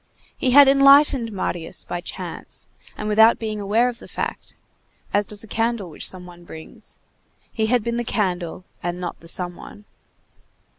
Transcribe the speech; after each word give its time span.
He 0.35 0.49
had 0.49 0.67
enlightened 0.67 1.31
Marius 1.31 1.83
by 1.83 2.01
chance 2.01 2.67
and 2.97 3.07
without 3.07 3.37
being 3.37 3.59
aware 3.59 3.87
of 3.87 3.99
the 3.99 4.07
fact, 4.07 4.55
as 5.13 5.27
does 5.27 5.43
a 5.43 5.47
candle 5.47 5.91
which 5.91 6.07
some 6.09 6.25
one 6.25 6.43
brings; 6.43 6.97
he 7.51 7.67
had 7.67 7.83
been 7.83 7.97
the 7.97 8.03
candle 8.03 8.63
and 8.81 8.99
not 8.99 9.19
the 9.19 9.27
some 9.27 9.55
one. 9.55 9.85